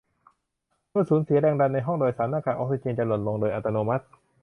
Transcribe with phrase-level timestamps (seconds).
[0.91, 4.05] เมื่อสูญเสียแรงดันในห้องโดยสารหน้ากากออกซิเจนจะหล่นลงโดยอัตโนมัติ